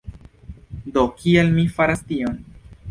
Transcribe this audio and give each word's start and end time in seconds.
Do 0.95 1.03
kial 1.21 1.55
mi 1.59 1.69
faras 1.77 2.05
tion? 2.11 2.43